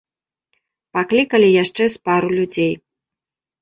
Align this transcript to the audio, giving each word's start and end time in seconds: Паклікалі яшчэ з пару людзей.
Паклікалі 0.95 1.49
яшчэ 1.63 1.83
з 1.99 2.05
пару 2.11 2.29
людзей. 2.37 2.73